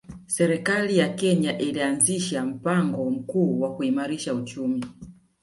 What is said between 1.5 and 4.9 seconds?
ilianzisha mpango mkuu wa kuimarisha uchumi